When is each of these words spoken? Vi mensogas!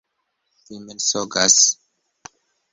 Vi 0.69 0.79
mensogas! 0.87 1.61